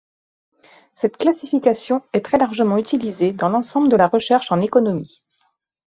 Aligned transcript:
Cette 0.95 1.15
classification 1.17 2.01
est 2.13 2.25
très 2.25 2.39
largement 2.39 2.77
utilisée 2.77 3.33
dans 3.33 3.49
l'ensemble 3.49 3.87
de 3.87 3.95
la 3.95 4.07
recherche 4.07 4.51
en 4.51 4.59
économie. 4.59 5.21